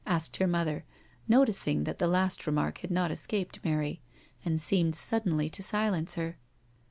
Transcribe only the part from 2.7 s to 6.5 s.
had not escaped Mary, and seemed suddenly to silence her.